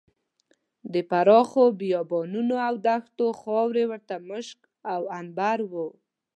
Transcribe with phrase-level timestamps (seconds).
[0.93, 4.59] د پراخو بیابانونو او دښتونو خاورې ورته مشک
[4.93, 5.87] او عنبر وو.